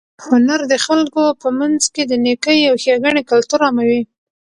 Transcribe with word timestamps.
هنر 0.25 0.59
د 0.71 0.73
خلکو 0.85 1.23
په 1.41 1.49
منځ 1.59 1.81
کې 1.93 2.03
د 2.07 2.13
نېکۍ 2.25 2.59
او 2.69 2.75
ښېګڼې 2.83 3.23
کلتور 3.31 3.59
عاموي. 3.65 4.01